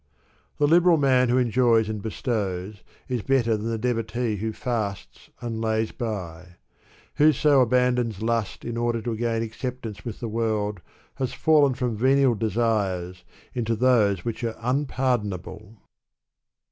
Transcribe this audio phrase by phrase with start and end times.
[0.57, 5.61] The liberal man, who enjoys and bestows, is better than the devotee, who fasts and
[5.61, 6.55] lays by.
[7.17, 10.81] Whoso abandons lust in order to gain acceptance with the world
[11.17, 15.77] has fallen from venial desires into those which are unpardonable.